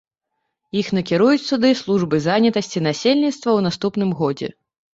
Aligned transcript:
Іх 0.79 0.87
накіруюць 0.97 1.49
туды 1.49 1.69
службы 1.83 2.21
занятасці 2.29 2.85
насельніцтва 2.89 3.39
ў 3.39 3.59
наступным 3.69 4.19
годзе. 4.23 4.55